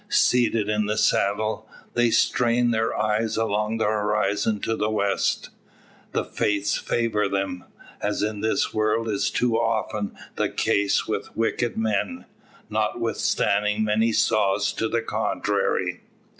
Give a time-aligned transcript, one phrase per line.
[0.09, 5.51] Seated in the saddle, they strain their eyes along the horizon to the west.
[6.13, 7.65] The Fates favour them;
[8.01, 12.25] as in this world is too often the case with wicked men,
[12.67, 16.01] notwithstanding many saws to the contrary.